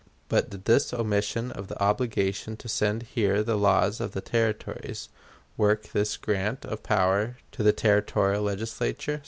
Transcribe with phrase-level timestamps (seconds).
[0.29, 5.09] But did this omission of the obligation to send here the laws of the Territories
[5.57, 9.19] work this grant of power to the Territorial Legislature?